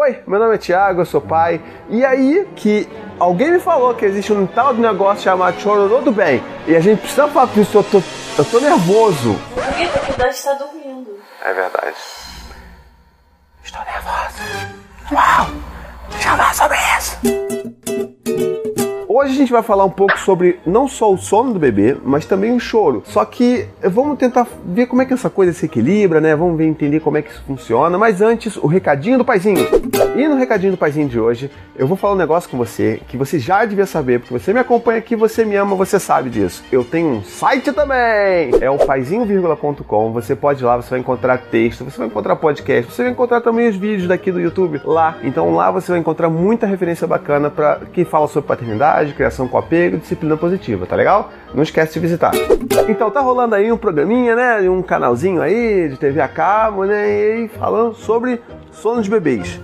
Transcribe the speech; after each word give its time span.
Oi, 0.00 0.22
meu 0.28 0.38
nome 0.38 0.54
é 0.54 0.58
Thiago, 0.58 1.00
eu 1.00 1.04
sou 1.04 1.20
pai. 1.20 1.60
E 1.88 2.04
aí 2.04 2.46
que 2.54 2.88
alguém 3.18 3.50
me 3.50 3.58
falou 3.58 3.92
que 3.96 4.04
existe 4.04 4.32
um 4.32 4.46
tal 4.46 4.72
de 4.72 4.80
negócio 4.80 5.24
chamado 5.24 5.60
chororô 5.60 6.00
do 6.00 6.12
bem. 6.12 6.40
E 6.68 6.76
a 6.76 6.80
gente 6.80 7.00
precisa 7.00 7.26
falar 7.26 7.46
disso, 7.46 7.78
eu 7.78 7.82
tô, 7.82 8.00
eu 8.38 8.44
tô 8.44 8.60
nervoso. 8.60 9.34
Por 9.52 9.64
que 9.74 9.82
a 9.82 9.88
faculdade 9.88 10.34
está 10.36 10.52
dormindo? 10.52 11.18
É 11.44 11.52
verdade. 11.52 11.96
Gente 19.38 19.52
vai 19.52 19.62
falar 19.62 19.84
um 19.84 19.90
pouco 19.90 20.18
sobre 20.18 20.58
não 20.66 20.88
só 20.88 21.12
o 21.12 21.18
sono 21.18 21.52
do 21.52 21.58
bebê, 21.58 21.96
mas 22.04 22.26
também 22.26 22.54
o 22.54 22.60
choro. 22.60 23.02
Só 23.06 23.24
que 23.24 23.66
vamos 23.82 24.18
tentar 24.18 24.46
ver 24.64 24.86
como 24.86 25.02
é 25.02 25.04
que 25.04 25.14
essa 25.14 25.30
coisa 25.30 25.52
se 25.52 25.66
equilibra, 25.66 26.20
né? 26.20 26.36
Vamos 26.36 26.56
ver 26.56 26.66
entender 26.66 27.00
como 27.00 27.16
é 27.16 27.22
que 27.22 27.30
isso 27.30 27.42
funciona. 27.46 27.96
Mas 27.96 28.20
antes, 28.20 28.56
o 28.56 28.66
recadinho 28.66 29.18
do 29.18 29.24
paizinho. 29.24 29.66
E 30.16 30.26
no 30.26 30.36
recadinho 30.36 30.72
do 30.72 30.78
paizinho 30.78 31.08
de 31.08 31.20
hoje, 31.20 31.50
eu 31.76 31.86
vou 31.86 31.96
falar 31.96 32.14
um 32.14 32.16
negócio 32.16 32.50
com 32.50 32.56
você 32.56 33.00
que 33.06 33.16
você 33.16 33.38
já 33.38 33.64
devia 33.64 33.86
saber, 33.86 34.18
porque 34.18 34.36
você 34.36 34.52
me 34.52 34.58
acompanha 34.58 34.98
aqui, 34.98 35.14
você 35.14 35.44
me 35.44 35.54
ama, 35.54 35.76
você 35.76 36.00
sabe 36.00 36.28
disso. 36.28 36.64
Eu 36.72 36.82
tenho 36.82 37.08
um 37.08 37.22
site 37.22 37.72
também. 37.72 38.50
É 38.60 38.68
o 38.68 38.78
paizinho.com. 38.78 40.12
Você 40.12 40.34
pode 40.34 40.62
ir 40.62 40.66
lá, 40.66 40.76
você 40.76 40.90
vai 40.90 40.98
encontrar 40.98 41.38
texto, 41.38 41.84
você 41.84 41.96
vai 41.96 42.08
encontrar 42.08 42.34
podcast, 42.34 42.92
você 42.92 43.04
vai 43.04 43.12
encontrar 43.12 43.40
também 43.40 43.68
os 43.68 43.76
vídeos 43.76 44.08
daqui 44.08 44.32
do 44.32 44.40
YouTube 44.40 44.80
lá. 44.84 45.18
Então 45.22 45.54
lá 45.54 45.70
você 45.70 45.92
vai 45.92 46.00
encontrar 46.00 46.28
muita 46.28 46.66
referência 46.66 47.06
bacana 47.06 47.48
para 47.48 47.82
quem 47.92 48.04
fala 48.04 48.26
sobre 48.26 48.48
paternidade 48.48 49.10
de 49.10 49.14
criação 49.14 49.46
com 49.46 49.56
apego 49.56 49.96
e 49.96 50.00
disciplina 50.00 50.36
positiva, 50.36 50.84
tá 50.84 50.96
legal? 50.96 51.30
Não 51.54 51.62
esquece 51.62 51.94
de 51.94 52.00
visitar. 52.00 52.32
Então 52.88 53.10
tá 53.10 53.20
rolando 53.20 53.54
aí 53.54 53.70
um 53.70 53.76
programinha, 53.76 54.34
né? 54.34 54.68
Um 54.68 54.82
canalzinho 54.82 55.40
aí 55.40 55.88
de 55.88 55.96
TV 55.96 56.20
a 56.20 56.28
cabo, 56.28 56.84
né? 56.84 57.44
E 57.44 57.48
falando 57.48 57.94
sobre 57.94 58.40
sono 58.72 59.00
de 59.00 59.08
bebês. 59.08 59.60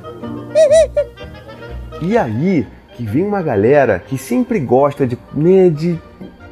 E 2.02 2.16
aí 2.18 2.66
que 2.96 3.04
vem 3.04 3.24
uma 3.24 3.42
galera 3.42 3.98
que 3.98 4.16
sempre 4.16 4.60
gosta 4.60 5.06
de, 5.06 5.18
né, 5.32 5.68
de 5.68 5.98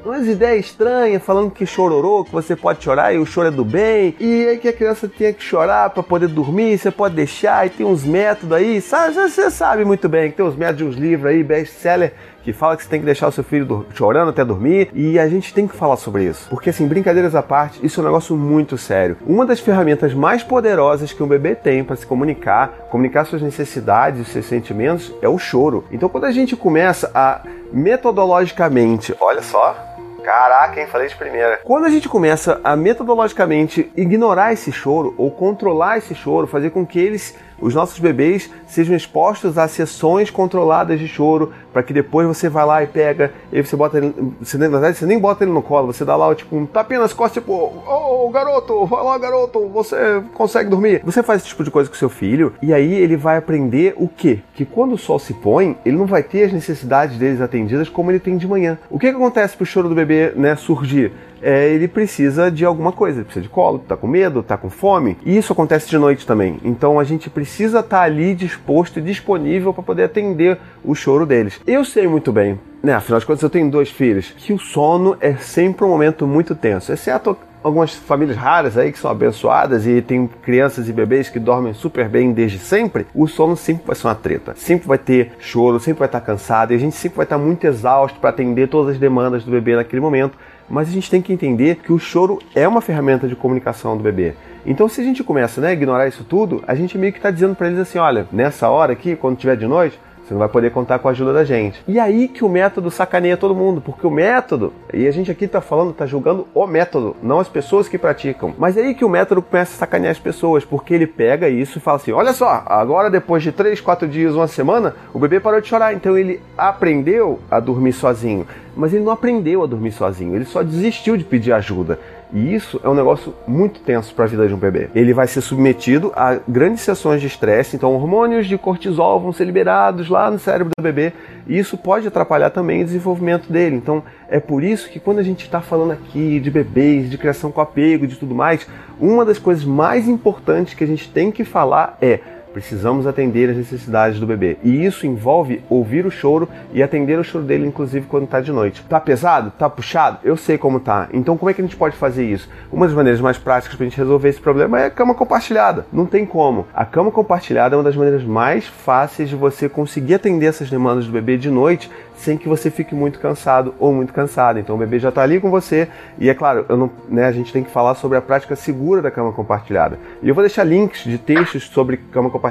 umas 0.05 0.27
ideias 0.27 0.67
estranhas, 0.67 1.23
falando 1.23 1.51
que 1.51 1.65
chororô, 1.65 2.25
que 2.25 2.33
você 2.33 2.57
pode 2.57 2.83
chorar 2.83 3.15
e 3.15 3.19
o 3.19 3.27
choro 3.27 3.49
é 3.49 3.51
do 3.51 3.65
bem, 3.65 4.15
e 4.19 4.49
aí 4.49 4.59
que 4.59 4.69
a 4.69 4.73
criança 4.73 5.09
tinha 5.09 5.33
que 5.33 5.43
chorar 5.43 5.91
para 5.91 6.03
poder 6.03 6.29
dormir, 6.29 6.77
você 6.79 6.91
pode 6.91 7.15
deixar, 7.15 7.67
e 7.67 7.71
tem 7.71 7.87
uns 7.87 8.05
métodos 8.05 8.57
aí, 8.57 8.81
sabe, 8.81 9.15
você 9.15 9.51
sabe 9.51 9.85
muito 9.85 10.09
bem 10.09 10.31
que 10.31 10.37
tem 10.37 10.47
uns 10.47 10.57
métodos 10.57 10.79
de 10.79 10.85
uns 10.85 10.97
livros 10.97 11.31
aí, 11.31 11.43
best-seller, 11.43 12.13
que 12.43 12.53
fala 12.53 12.77
que 12.77 12.83
você 12.83 12.89
tem 12.89 12.99
que 12.99 13.07
deixar 13.07 13.29
o 13.29 13.33
seu 13.33 13.45
filho 13.45 13.87
chorando 13.95 14.31
até 14.31 14.45
dormir, 14.45 14.91
e 14.93 15.19
a 15.19 15.29
gente 15.29 15.55
tem 15.55 15.67
que 15.67 15.77
falar 15.77 15.97
sobre 15.97 16.25
isso. 16.25 16.49
Porque, 16.51 16.71
assim, 16.71 16.89
brincadeiras 16.89 17.37
à 17.37 17.43
parte, 17.43 17.85
isso 17.87 18.01
é 18.01 18.03
um 18.03 18.07
negócio 18.07 18.37
muito 18.37 18.77
sério. 18.77 19.17
Uma 19.25 19.47
das 19.47 19.61
ferramentas 19.61 20.13
mais 20.13 20.43
poderosas 20.43 21.13
que 21.13 21.23
um 21.23 21.29
bebê 21.29 21.55
tem 21.55 21.85
para 21.85 21.95
se 21.95 22.05
comunicar, 22.05 22.89
comunicar 22.91 23.25
suas 23.25 23.43
necessidades 23.43 24.21
e 24.21 24.25
seus 24.25 24.47
sentimentos, 24.47 25.15
é 25.23 25.29
o 25.29 25.39
choro. 25.39 25.85
Então, 25.93 26.09
quando 26.09 26.25
a 26.25 26.33
gente 26.33 26.57
começa 26.57 27.13
a 27.15 27.43
metodologicamente, 27.73 29.15
olha 29.21 29.43
só, 29.43 29.77
Caraca, 30.23 30.81
hein? 30.81 30.87
Falei 30.87 31.09
de 31.09 31.17
primeira. 31.17 31.61
Quando 31.65 31.85
a 31.85 31.91
gente 31.91 32.09
começa 32.09 32.61
a 32.63 32.77
metodologicamente 32.77 33.91
ignorar 33.97 34.53
esse 34.53 34.73
choro 34.73 35.15
ou 35.19 35.31
controlar 35.31 35.99
esse 35.99 36.15
choro, 36.15 36.47
fazer 36.47 36.71
com 36.71 36.87
que 36.87 36.99
eles 36.99 37.37
os 37.63 37.75
nossos 37.75 37.99
bebês 38.01 38.51
sejam 38.67 38.97
expostos 38.97 39.57
a 39.57 39.69
sessões 39.69 40.31
controladas 40.31 40.99
de 40.99 41.07
choro, 41.07 41.53
para 41.73 41.83
que 41.83 41.93
depois 41.93 42.27
você 42.27 42.49
vai 42.49 42.67
lá 42.67 42.83
e 42.83 42.87
pega, 42.89 43.33
e 43.53 43.63
você 43.63 43.77
bota 43.77 43.99
ele, 43.99 44.13
você, 44.41 44.59
na 44.59 44.69
verdade 44.69 44.99
você 44.99 45.07
nem 45.07 45.19
bota 45.19 45.45
ele 45.45 45.53
no 45.53 45.63
colo, 45.63 45.93
você 45.93 46.05
dá 46.05 46.17
lá 46.17 46.35
tipo 46.35 46.57
um 46.57 46.67
tapinha 46.67 47.01
nas 47.01 47.13
costas, 47.13 47.43
tipo, 47.43 47.53
ô 47.53 48.27
oh, 48.27 48.31
garoto, 48.31 48.85
vai 48.87 49.05
lá 49.05 49.17
garoto, 49.17 49.69
você 49.69 50.23
consegue 50.35 50.69
dormir. 50.69 51.01
Você 51.05 51.23
faz 51.23 51.41
esse 51.41 51.51
tipo 51.51 51.63
de 51.63 51.71
coisa 51.71 51.89
com 51.89 51.95
seu 51.95 52.09
filho, 52.09 52.53
e 52.61 52.75
aí 52.75 52.93
ele 52.93 53.17
vai 53.17 53.37
aprender 53.37 53.95
o 53.97 54.09
quê? 54.09 54.41
Que 54.55 54.65
quando 54.65 54.95
o 54.95 54.99
sol 54.99 55.21
se 55.21 55.33
põe, 55.33 55.79
ele 55.87 55.97
não 55.97 56.07
vai 56.07 56.23
ter 56.23 56.45
as 56.45 56.53
necessidades 56.53 57.17
deles 57.17 57.41
atendidas 57.41 57.89
como 57.89 58.11
ele 58.11 58.19
tem 58.19 58.37
de 58.37 58.49
manhã. 58.49 58.77
O 58.91 58.99
que, 58.99 59.09
que 59.09 59.17
acontece 59.17 59.57
pro 59.57 59.65
choro 59.65 59.89
do 59.89 59.95
bebê 59.95 60.33
né, 60.35 60.57
surgir? 60.57 61.13
É, 61.43 61.69
ele 61.69 61.89
precisa 61.89 62.51
de 62.51 62.65
alguma 62.65 62.93
coisa, 62.93 63.19
ele 63.19 63.25
precisa 63.25 63.43
de 63.43 63.49
colo, 63.49 63.81
tá 63.81 63.97
com 63.97 64.07
medo, 64.07 64.43
tá 64.43 64.57
com 64.57 64.71
fome. 64.71 65.19
E 65.25 65.37
isso 65.37 65.53
acontece 65.53 65.89
de 65.89 65.99
noite 65.99 66.27
também. 66.27 66.59
Então 66.65 66.99
a 66.99 67.05
gente 67.05 67.29
precisa 67.29 67.81
estar 67.81 67.99
tá 67.99 68.03
ali 68.03 68.35
disposto 68.35 68.99
e 68.99 69.03
disponível 69.03 69.75
para 69.75 69.83
poder 69.83 70.05
atender 70.05 70.59
o 70.85 70.95
choro 70.95 71.27
deles. 71.27 71.61
Eu 71.67 71.85
sei 71.85 72.07
muito 72.07 72.33
bem, 72.33 72.59
né? 72.83 72.95
Afinal 72.95 73.19
de 73.19 73.27
contas, 73.27 73.43
eu 73.43 73.51
tenho 73.51 73.71
dois 73.71 73.91
filhos, 73.91 74.33
que 74.37 74.53
o 74.53 74.59
sono 74.59 75.17
é 75.21 75.35
sempre 75.35 75.85
um 75.85 75.89
momento 75.89 76.27
muito 76.27 76.55
tenso, 76.55 76.93
exceto 76.93 77.37
algumas 77.63 77.95
famílias 77.95 78.37
raras 78.37 78.77
aí 78.77 78.91
que 78.91 78.99
são 78.99 79.11
abençoadas 79.11 79.87
e 79.87 80.03
tem 80.03 80.27
crianças 80.27 80.89
e 80.89 80.93
bebês 80.93 81.29
que 81.29 81.39
dormem 81.39 81.73
super 81.73 82.09
bem 82.09 82.33
desde 82.33 82.59
sempre, 82.59 83.07
o 83.15 83.29
sono 83.29 83.57
sempre 83.57 83.87
vai 83.87 83.95
ser 83.95 84.07
uma 84.09 84.15
treta. 84.15 84.55
Sempre 84.57 84.89
vai 84.89 84.99
ter 84.99 85.33
choro, 85.39 85.79
sempre 85.79 86.01
vai 86.01 86.09
estar 86.09 86.21
cansado 86.21 86.73
e 86.73 86.77
a 86.77 86.79
gente 86.79 86.97
sempre 86.97 87.19
vai 87.19 87.25
estar 87.25 87.39
muito 87.39 87.65
exausto 87.65 88.19
para 88.19 88.31
atender 88.31 88.69
todas 88.69 88.95
as 88.95 88.99
demandas 88.99 89.45
do 89.45 89.51
bebê 89.51 89.77
naquele 89.77 90.01
momento 90.01 90.37
mas 90.73 90.89
a 90.89 90.91
gente 90.91 91.11
tem 91.11 91.21
que 91.21 91.35
entender 91.35 91.77
que 91.77 91.93
o 91.93 91.99
choro 91.99 92.39
é 92.55 92.67
uma 92.67 92.81
ferramenta 92.81 93.29
de 93.29 93.37
comunicação 93.37 93.95
do 93.95 94.03
bebê. 94.03 94.33
Então, 94.65 94.89
se 94.89 95.03
a 95.03 95.05
gente 95.05 95.23
começa 95.23 95.61
né, 95.61 95.69
a 95.69 95.73
ignorar 95.73 96.09
isso 96.09 96.25
tudo, 96.25 96.65
a 96.67 96.75
gente 96.75 96.97
meio 96.97 97.13
que 97.13 97.19
está 97.19 97.31
dizendo 97.31 97.55
para 97.55 97.67
eles 97.67 97.79
assim: 97.79 97.99
olha, 97.99 98.27
nessa 98.33 98.71
hora 98.71 98.95
aqui, 98.95 99.15
quando 99.15 99.37
tiver 99.37 99.57
de 99.57 99.67
noite, 99.67 100.01
você 100.25 100.33
não 100.33 100.39
vai 100.39 100.49
poder 100.49 100.71
contar 100.71 100.99
com 100.99 101.09
a 101.09 101.11
ajuda 101.11 101.33
da 101.33 101.45
gente. 101.45 101.83
E 101.87 102.01
aí 102.01 102.27
que 102.27 102.45
o 102.45 102.49
método 102.49 102.91
sacaneia 102.91 103.37
todo 103.37 103.55
mundo, 103.55 103.83
porque 103.83 104.07
o 104.07 104.11
método, 104.11 104.73
e 104.95 105.07
a 105.07 105.11
gente 105.11 105.31
aqui 105.31 105.45
está 105.45 105.61
falando, 105.61 105.91
está 105.91 106.07
julgando 106.07 106.47
o 106.55 106.67
método, 106.67 107.15
não 107.23 107.39
as 107.39 107.49
pessoas 107.49 107.87
que 107.87 107.99
praticam. 107.99 108.55
Mas 108.57 108.77
é 108.77 108.83
aí 108.83 108.95
que 108.95 109.05
o 109.05 109.11
método 109.11 109.43
começa 109.43 109.75
a 109.75 109.77
sacanear 109.79 110.13
as 110.13 110.19
pessoas, 110.19 110.65
porque 110.65 110.95
ele 110.95 111.07
pega 111.07 111.49
isso 111.49 111.79
e 111.79 111.81
fala 111.81 111.97
assim: 111.97 112.13
olha 112.13 112.33
só, 112.33 112.63
agora 112.67 113.11
depois 113.11 113.43
de 113.43 113.53
3, 113.53 113.81
4 113.81 114.09
dias, 114.09 114.35
uma 114.35 114.47
semana, 114.47 114.95
o 115.13 115.19
bebê 115.19 115.39
parou 115.39 115.61
de 115.61 115.69
chorar. 115.69 115.93
Então 115.93 116.17
ele 116.17 116.41
aprendeu 116.57 117.41
a 117.51 117.61
dormir 117.61 117.93
sozinho. 117.93 118.47
Mas 118.77 118.93
ele 118.95 119.05
não 119.05 119.13
aprendeu 119.13 119.63
a 119.63 119.67
dormir 119.67 119.93
sozinho, 119.93 120.35
ele 120.35 120.45
só 120.45 120.63
desistiu 120.63 121.17
de 121.17 121.25
pedir 121.25 121.53
ajuda. 121.53 121.99
E 122.33 122.55
isso 122.55 122.81
é 122.83 122.89
um 122.89 122.95
negócio 122.95 123.35
muito 123.47 123.81
tenso 123.81 124.15
para 124.15 124.25
a 124.25 124.29
vida 124.29 124.49
de 124.49 124.55
um 124.55 124.59
bebê. 124.59 124.89
Ele 124.95 125.13
vai 125.13 125.27
ser 125.27 125.43
submetido 125.43 126.11
a 126.17 126.39
grandes 126.49 126.81
sessões 126.81 127.21
de 127.21 127.27
estresse, 127.27 127.77
então 127.77 127.93
hormônios 127.93 128.47
de 128.47 128.57
cortisol 128.57 129.21
vão 129.21 129.35
ser 129.35 129.45
liberados 129.45 130.09
lá 130.09 130.31
no 130.31 130.39
cérebro 130.39 130.73
do 130.77 130.83
bebê, 130.83 131.13
e 131.47 131.59
isso 131.59 131.77
pode 131.77 132.09
atrapalhar 132.09 132.49
também 132.49 132.81
o 132.81 132.85
desenvolvimento 132.87 133.53
dele. 133.53 133.77
Então 133.77 134.03
é 134.31 134.41
por 134.41 134.65
isso 134.65 134.89
que 134.89 134.99
quando 134.99 135.19
a 135.19 135.23
gente 135.23 135.45
está 135.45 135.61
falando 135.61 135.91
aqui 135.91 136.41
de 136.41 136.51
bebês, 136.51 137.11
de 137.11 137.19
criação 137.19 137.53
com 137.53 137.61
apego, 137.61 138.07
de 138.07 138.17
tudo 138.17 138.35
mais, 138.35 138.67
uma 138.99 139.27
das 139.27 139.39
coisas 139.39 139.65
mais 139.65 140.09
importantes 140.09 140.73
que 140.73 140.85
a 140.85 140.87
gente 140.87 141.11
tem 141.11 141.31
que 141.31 141.45
falar 141.45 141.99
é 142.01 142.21
Precisamos 142.53 143.07
atender 143.07 143.51
as 143.51 143.57
necessidades 143.57 144.21
do 144.21 144.27
bebê. 144.27 144.59
E 144.63 144.85
isso 144.85 145.07
envolve 145.07 145.63
ouvir 145.69 146.07
o 146.07 146.11
choro 146.11 146.49
e 146.73 146.83
atender 146.83 147.19
o 147.19 147.25
choro 147.25 147.45
dele, 147.45 147.67
inclusive 147.67 148.07
quando 148.07 148.25
está 148.25 148.41
de 148.41 148.53
noite. 148.53 148.85
Tá 148.89 149.01
pesado? 149.01 149.51
Tá 149.59 149.69
puxado? 149.69 150.19
Eu 150.23 150.37
sei 150.37 150.59
como 150.59 150.81
tá. 150.81 151.09
Então 151.13 151.37
como 151.37 151.51
é 151.51 151.55
que 151.55 151.61
a 151.61 151.65
gente 151.65 151.77
pode 151.77 151.97
fazer 151.97 152.25
isso? 152.25 152.49
Uma 152.71 152.87
das 152.87 152.95
maneiras 152.95 153.21
mais 153.21 153.39
práticas 153.39 153.77
para 153.77 153.87
a 153.87 153.89
gente 153.89 153.99
resolver 153.99 154.29
esse 154.29 154.41
problema 154.41 154.81
é 154.81 154.87
a 154.87 154.91
cama 154.91 155.15
compartilhada. 155.15 155.87
Não 155.93 156.07
tem 156.07 156.27
como. 156.27 156.67
A 156.75 156.85
cama 156.85 157.11
compartilhada 157.11 157.75
é 157.75 157.79
uma 157.79 157.85
das 157.85 157.97
maneiras 157.97 158.25
mais 158.25 158.67
fáceis 158.67 159.29
de 159.29 159.37
você 159.37 159.69
conseguir 159.69 160.15
atender 160.15 160.47
essas 160.47 160.71
demandas 160.71 161.07
do 161.07 161.13
bebê 161.13 161.37
de 161.37 161.51
noite 161.51 161.91
sem 162.23 162.39
que 162.39 162.49
você 162.49 162.71
fique 162.71 162.95
muito 162.95 163.19
cansado 163.19 163.75
ou 163.79 163.93
muito 163.93 164.13
cansada. 164.13 164.61
Então 164.61 164.77
o 164.77 164.79
bebê 164.79 164.99
já 164.99 165.09
está 165.09 165.23
ali 165.23 165.41
com 165.41 165.51
você 165.51 165.89
e 166.19 166.31
é 166.31 166.35
claro, 166.35 166.65
não, 166.69 166.91
né, 167.09 167.25
a 167.25 167.33
gente 167.33 167.53
tem 167.53 167.65
que 167.65 167.71
falar 167.71 167.95
sobre 167.97 168.17
a 168.17 168.23
prática 168.23 168.55
segura 168.55 169.03
da 169.03 169.11
cama 169.11 169.33
compartilhada. 169.33 169.99
E 170.23 170.29
eu 170.29 170.35
vou 170.35 170.43
deixar 170.43 170.63
links 170.65 171.03
de 171.03 171.19
textos 171.19 171.65
sobre 171.65 171.97
cama 171.97 172.31
compartilhada, 172.31 172.42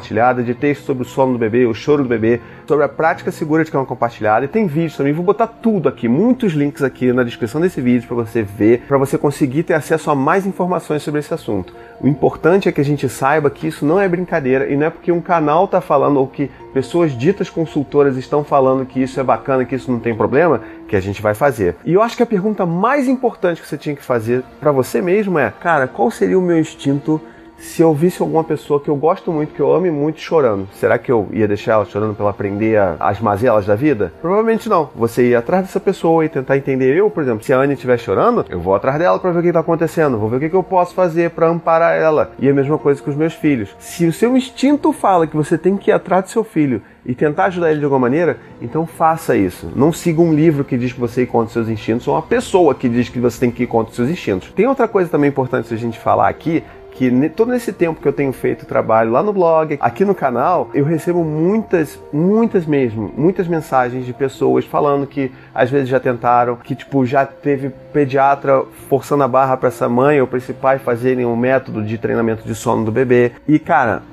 de 0.44 0.54
textos 0.54 0.86
sobre 0.86 1.04
o 1.04 1.06
sono 1.06 1.34
do 1.34 1.40
bebê, 1.40 1.66
o 1.66 1.74
choro 1.74 2.04
do 2.04 2.10
bebê, 2.10 2.40
sobre 2.68 2.86
a 2.86 2.90
prática 2.90 3.32
segura 3.32 3.64
de 3.64 3.72
cama 3.72 3.86
compartilhada. 3.86 4.46
E 4.46 4.48
tem 4.48 4.68
vídeos 4.68 4.96
também, 4.96 5.14
vou 5.14 5.26
botar 5.26 5.48
tudo 5.48 5.90
aqui, 5.90 6.08
muitos 6.08 6.54
links 6.54 6.82
aqui 6.82 7.12
na 7.12 7.24
descrição 7.24 7.60
desse 7.60 7.82
vídeo 7.82 8.08
para 8.08 8.16
você 8.16 8.42
ver, 8.44 8.84
para 8.88 8.98
você 8.98 9.18
conseguir 9.18 9.64
ter 9.64 9.74
acesso 9.74 10.10
a 10.10 10.16
mais 10.16 10.46
informações 10.46 11.04
sobre 11.04 11.20
esse 11.20 11.34
assunto. 11.34 11.76
O 12.00 12.08
importante 12.08 12.70
é 12.70 12.72
que 12.72 12.82
a 12.82 12.86
gente 12.86 13.08
saiba 13.10 13.50
que 13.50 13.68
isso 13.68 13.86
não 13.86 14.00
é 14.00 14.08
brincadeira 14.08 14.68
e 14.68 14.76
não 14.76 14.88
é 14.88 14.90
porque 14.90 15.12
um 15.12 15.22
canal 15.22 15.66
está 15.66 15.82
falando 15.82 16.18
ou 16.18 16.28
que 16.28 16.50
pessoas 16.74 17.12
ditas 17.12 17.50
consultoras 17.50 18.16
estão 18.18 18.44
falando 18.44 18.86
que 18.86 19.02
isso 19.02 19.20
é 19.20 19.24
bacana, 19.24 19.66
que 19.66 19.76
isso 19.76 19.92
não 19.92 20.00
tem 20.00 20.16
problema, 20.16 20.62
que 20.88 20.96
a 20.96 21.00
gente 21.00 21.22
vai 21.22 21.34
fazer. 21.34 21.76
E 21.86 21.94
eu 21.94 22.02
acho 22.02 22.18
que 22.18 22.24
a 22.24 22.26
pergunta 22.26 22.66
mais 22.66 23.08
importante 23.08 23.62
que 23.62 23.68
você 23.68 23.78
tinha 23.78 23.96
que 23.96 24.04
fazer 24.04 24.44
para 24.60 24.72
você 24.72 25.02
mesmo 25.02 25.38
é, 25.38 25.52
cara, 25.60 25.88
qual 25.88 26.10
seria 26.10 26.40
o 26.40 26.42
meu 26.42 26.60
instinto 26.60 27.22
se 27.62 27.82
eu 27.82 27.94
visse 27.94 28.22
alguma 28.22 28.44
pessoa 28.44 28.80
que 28.80 28.90
eu 28.90 28.96
gosto 28.96 29.32
muito, 29.32 29.54
que 29.54 29.60
eu 29.60 29.72
ame 29.74 29.92
muito, 29.92 30.20
chorando, 30.20 30.68
será 30.74 30.98
que 30.98 31.12
eu 31.12 31.30
ia 31.32 31.48
deixar 31.48 31.74
ela 31.74 31.86
chorando 31.86 32.16
para 32.16 32.24
ela 32.24 32.32
aprender 32.32 32.78
a, 32.78 32.96
as 33.00 33.20
mazelas 33.20 33.66
da 33.66 33.76
vida? 33.76 34.12
Provavelmente 34.22 34.68
não. 34.68 34.90
Você 34.96 35.30
ia 35.30 35.40
atrás 35.40 35.66
dessa 35.66 35.80
pessoa 35.80 36.26
e 36.26 36.30
tentar 36.30 36.58
entender. 36.58 36.96
Eu, 36.96 37.10
por 37.10 37.22
exemplo, 37.24 37.44
se 37.44 37.54
a 37.54 37.60
Anne 37.60 37.76
estiver 37.76 37.98
chorando, 37.98 38.46
eu 38.50 38.60
vou 38.60 38.74
atrás 38.74 38.98
dela 38.98 39.20
para 39.20 39.32
ver 39.32 39.40
o 39.40 39.42
que 39.42 39.48
está 39.50 39.60
acontecendo, 39.60 40.18
vou 40.18 40.28
ver 40.28 40.38
o 40.38 40.40
que, 40.40 40.50
que 40.50 40.56
eu 40.56 40.64
posso 40.64 40.94
fazer 40.96 41.30
para 41.32 41.48
amparar 41.48 41.96
ela. 41.96 42.32
E 42.40 42.50
a 42.50 42.54
mesma 42.54 42.78
coisa 42.78 43.02
com 43.02 43.12
os 43.12 43.16
meus 43.16 43.34
filhos. 43.34 43.76
Se 43.80 44.06
o 44.08 44.14
seu 44.14 44.36
instinto 44.36 44.92
fala 44.92 45.28
que 45.28 45.38
você 45.38 45.58
tem 45.58 45.78
que 45.78 45.92
ir 45.92 45.94
atrás 45.94 46.26
do 46.26 46.30
seu 46.30 46.44
filho 46.44 46.82
e 47.06 47.16
tentar 47.16 47.46
ajudar 47.46 47.72
ele 47.72 47.80
de 47.80 47.86
alguma 47.86 48.02
maneira, 48.02 48.38
então 48.62 48.86
faça 48.86 49.36
isso. 49.36 49.72
Não 49.76 49.92
siga 49.92 50.22
um 50.22 50.34
livro 50.34 50.64
que 50.64 50.78
diz 50.78 50.94
que 50.94 51.00
você 51.00 51.24
ir 51.24 51.28
contra 51.28 51.54
seus 51.54 51.70
instintos 51.70 52.08
ou 52.08 52.16
uma 52.16 52.22
pessoa 52.22 52.76
que 52.76 52.90
diz 52.90 53.10
que 53.10 53.20
você 53.20 53.40
tem 53.40 53.52
que 53.52 53.64
ir 53.64 53.68
contra 53.68 53.94
seus 53.94 54.10
instintos. 54.10 54.52
Tem 54.52 54.68
outra 54.68 54.88
coisa 54.88 55.10
também 55.10 55.30
importante 55.30 55.74
a 55.74 55.78
gente 55.78 56.00
falar 56.00 56.28
aqui, 56.28 56.64
que 56.92 57.30
todo 57.30 57.54
esse 57.54 57.74
tempo 57.74 58.02
que 58.02 58.08
eu 58.08 58.14
tenho 58.14 58.32
feito 58.32 58.66
trabalho 58.66 59.12
lá 59.12 59.24
no 59.24 59.34
blog, 59.34 59.78
aqui 59.80 60.06
no 60.06 60.14
canal, 60.14 60.70
eu 60.74 60.86
recebo 60.86 61.24
muitas, 61.24 62.00
muitas 62.12 62.66
mesmo, 62.66 63.12
muitas 63.18 63.48
mensagens 63.48 64.06
de 64.06 64.14
pessoas 64.14 64.66
falando 64.66 65.08
que 65.08 65.32
às 65.54 65.70
vezes 65.70 65.90
já 65.90 66.00
tentaram, 66.00 66.56
que 66.56 66.76
tipo 66.76 67.06
já 67.06 67.26
teve 67.26 67.70
pediatra 67.92 68.64
forçando 68.90 69.24
a 69.24 69.28
barra 69.28 69.58
para 69.58 69.70
essa 69.70 69.90
mãe 69.90 70.22
ou 70.22 70.28
para 70.28 70.38
esse 70.38 70.54
pai 70.54 70.78
fazerem 70.78 71.26
um 71.26 71.36
método 71.36 71.82
de 71.84 71.98
treinamento 71.98 72.48
de 72.48 72.54
sono 72.54 72.86
do 72.86 72.92
bebê. 72.92 73.32
E 73.48 73.58
cara, 73.58 74.04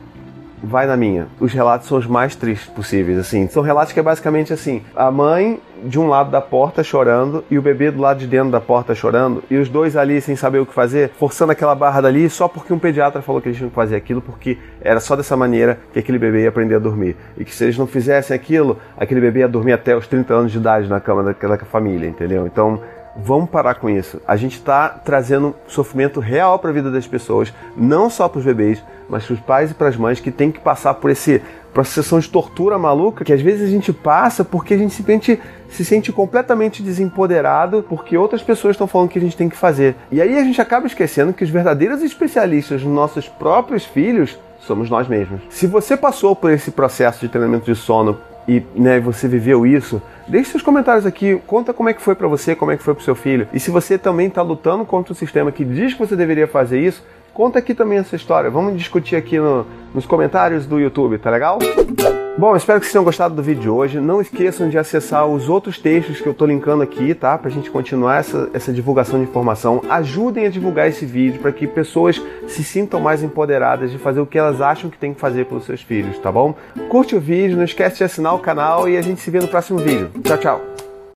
vai 0.63 0.87
na 0.87 0.97
minha. 0.97 1.29
Os 1.41 1.53
relatos 1.53 1.89
são 1.89 1.99
os 1.99 2.07
mais 2.07 2.35
tristes 2.35 2.69
possíveis, 2.69 3.19
assim. 3.19 3.49
São 3.49 3.63
relatos 3.63 3.93
que 3.93 4.01
é 4.01 4.03
basicamente 4.03 4.53
assim: 4.53 4.83
a 4.95 5.11
mãe 5.11 5.61
de 5.85 5.99
um 5.99 6.09
lado 6.09 6.31
da 6.31 6.41
porta 6.41 6.83
chorando 6.83 7.45
e 7.51 7.59
o 7.59 7.63
bebê 7.63 7.91
do 7.91 8.01
lado 8.01 8.19
de 8.19 8.27
dentro 8.27 8.51
da 8.51 8.61
porta 8.61 8.95
chorando 8.95 9.43
e 9.51 9.57
os 9.57 9.69
dois 9.69 9.97
ali 9.97 10.21
sem 10.21 10.35
saber 10.35 10.59
o 10.59 10.67
que 10.67 10.75
fazer, 10.75 11.11
forçando 11.19 11.53
aquela 11.53 11.75
barra 11.75 12.01
dali 12.01 12.29
só 12.29 12.49
porque 12.49 12.73
um 12.73 12.79
pediatra 12.79 13.23
falou 13.23 13.41
que 13.41 13.49
eles 13.49 13.59
tinham 13.59 13.71
que 13.71 13.77
fazer 13.77 13.97
aquilo 13.97 14.21
porque 14.21 14.59
era 14.81 15.01
só 15.01 15.15
dessa 15.15 15.37
maneira 15.37 15.79
que 15.93 15.99
aquele 15.99 16.19
bebê 16.19 16.43
ia 16.43 16.49
aprender 16.49 16.75
a 16.75 16.79
dormir. 16.79 17.17
E 17.37 17.45
que 17.45 17.55
se 17.55 17.65
eles 17.65 17.79
não 17.79 17.87
fizessem 17.87 18.35
aquilo, 18.35 18.79
aquele 18.97 19.21
bebê 19.21 19.41
ia 19.41 19.49
dormir 19.49 19.73
até 19.73 19.97
os 19.97 20.07
30 20.07 20.35
anos 20.35 20.53
de 20.53 20.59
idade 20.59 20.89
na 20.89 21.01
cama 21.01 21.23
daquela 21.23 21.57
família, 21.59 22.09
entendeu? 22.09 22.47
Então, 22.47 22.81
Vamos 23.21 23.51
parar 23.51 23.75
com 23.75 23.91
isso. 23.91 24.21
A 24.27 24.37
gente 24.37 24.55
está 24.55 24.89
trazendo 24.89 25.55
sofrimento 25.67 26.21
real 26.21 26.59
para 26.59 26.71
a 26.71 26.73
vida 26.73 26.91
das 26.91 27.07
pessoas, 27.07 27.53
não 27.77 28.09
só 28.09 28.29
para 28.29 28.39
os 28.39 28.45
bebês, 28.45 28.83
mas 29.09 29.25
para 29.25 29.35
os 29.35 29.41
pais 29.41 29.71
e 29.73 29.75
para 29.75 29.89
as 29.89 29.97
mães 29.97 30.21
que 30.21 30.31
têm 30.31 30.53
que 30.53 30.61
passar 30.61 30.95
por 30.95 31.11
esse 31.11 31.43
processão 31.73 32.19
de 32.19 32.29
tortura 32.29 32.79
maluca 32.79 33.25
que 33.25 33.33
às 33.33 33.41
vezes 33.41 33.69
a 33.69 33.71
gente 33.71 33.93
passa 33.93 34.45
porque 34.45 34.75
a 34.75 34.79
gente 34.79 34.95
simplesmente 34.95 35.41
se 35.69 35.85
sente 35.85 36.11
completamente 36.11 36.83
desempoderado 36.83 37.85
porque 37.89 38.17
outras 38.17 38.43
pessoas 38.43 38.75
estão 38.75 38.87
falando 38.87 39.11
que 39.11 39.19
a 39.19 39.23
gente 39.23 39.37
tem 39.37 39.49
que 39.49 39.57
fazer. 39.57 39.97
E 40.11 40.21
aí 40.21 40.39
a 40.39 40.45
gente 40.45 40.61
acaba 40.61 40.87
esquecendo 40.87 41.33
que 41.33 41.45
os 41.45 41.51
verdadeiros 41.51 42.03
especialistas 42.03 42.83
nos 42.83 42.95
nossos 42.95 43.29
próprios 43.29 43.85
filhos 43.85 44.39
somos 44.61 44.89
nós 44.89 45.09
mesmos. 45.09 45.41
Se 45.51 45.67
você 45.67 45.97
passou 45.97 46.35
por 46.35 46.51
esse 46.51 46.71
processo 46.71 47.21
de 47.21 47.29
treinamento 47.29 47.67
de 47.67 47.75
sono 47.75 48.19
e 48.49 48.63
né, 48.75 48.99
você 48.99 49.29
viveu 49.29 49.67
isso, 49.67 50.01
deixe 50.27 50.53
seus 50.53 50.63
comentários 50.63 51.05
aqui, 51.05 51.41
conta 51.47 51.75
como 51.75 51.91
é 51.91 51.95
que 51.95 52.01
foi 52.01 52.15
para 52.15 52.27
você, 52.27 52.57
como 52.57 52.73
é 52.73 52.77
que 52.79 52.83
foi 52.83 52.95
para 52.95 53.05
seu 53.05 53.15
filho. 53.15 53.47
E 53.53 53.61
se 53.61 53.71
você 53.71 53.99
também 53.99 54.29
está 54.29 54.41
lutando 54.41 54.87
contra 54.87 55.13
o 55.13 55.17
sistema 55.17 55.53
que 55.53 55.65
diz 55.65 55.93
que 55.93 56.01
você 56.01 56.17
deveria 56.17 56.49
fazer 56.49 56.81
isso, 56.81 57.05
conta 57.35 57.59
aqui 57.59 57.75
também 57.75 57.99
essa 57.99 58.17
história. 58.17 58.49
Vamos 58.49 58.77
discutir 58.77 59.17
aqui 59.17 59.39
no, 59.39 59.67
nos 59.95 60.07
comentários 60.07 60.65
do 60.65 60.81
YouTube, 60.81 61.19
tá 61.19 61.31
legal? 61.31 61.59
Bom, 62.39 62.55
espero 62.55 62.79
que 62.79 62.87
vocês 62.87 62.93
tenham 62.93 63.05
gostado 63.05 63.35
do 63.35 63.43
vídeo 63.43 63.63
de 63.63 63.69
hoje. 63.69 63.99
Não 63.99 64.21
esqueçam 64.21 64.69
de 64.69 64.79
acessar 64.79 65.27
os 65.27 65.49
outros 65.49 65.77
textos 65.77 66.21
que 66.21 66.29
eu 66.29 66.31
estou 66.31 66.47
linkando 66.47 66.85
aqui, 66.85 67.13
tá? 67.13 67.37
Pra 67.37 67.51
gente 67.51 67.69
continuar 67.69 68.19
essa, 68.19 68.49
essa 68.55 68.73
divulgação 68.73 69.19
de 69.19 69.29
informação. 69.29 69.83
Ajudem 69.91 70.47
a 70.47 70.49
divulgar 70.49 70.87
esse 70.87 71.05
vídeo 71.05 71.41
para 71.41 71.51
que 71.51 71.67
pessoas 71.67 72.23
se 72.47 72.63
sintam 72.63 73.01
mais 73.01 73.25
empoderadas 73.25 73.91
de 73.91 73.99
fazer 73.99 74.21
o 74.21 74.27
que 74.27 74.39
elas 74.39 74.61
acham 74.61 74.89
que 74.89 74.97
tem 74.97 75.13
que 75.13 75.19
fazer 75.21 75.47
pelos 75.47 75.65
seus 75.65 75.83
filhos, 75.83 76.17
tá 76.21 76.31
bom? 76.31 76.55
Curte 76.89 77.17
o 77.17 77.21
vídeo, 77.21 77.57
não 77.57 77.65
esquece 77.65 77.99
de 77.99 78.05
assinar 78.05 78.37
o 78.37 78.39
canal 78.39 78.89
e 78.89 78.97
a 78.97 79.03
gente 79.03 79.21
se 79.21 79.33
vê 79.33 79.41
no 79.41 79.49
próximo 79.49 79.81
vídeo. 79.81 80.09
Tchau, 80.23 80.39
tchau. 80.39 80.61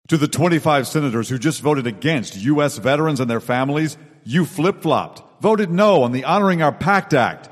To 0.09 0.19
the 0.19 0.27
25 0.27 0.89
senators 0.89 1.31
who 1.31 1.39
just 1.41 1.63
voted 1.63 1.87
against 1.87 2.35
U.S. 2.45 2.81
veterans 2.81 3.21
and 3.21 3.29
their 3.29 3.41
families, 3.41 3.97
you 4.25 4.45
flip-flopped, 4.45 5.23
voted 5.41 5.71
no 5.71 6.03
on 6.03 6.11
the 6.11 6.25
Honoring 6.25 6.65
Our 6.65 6.73
Pact 6.73 7.15
Act. 7.15 7.52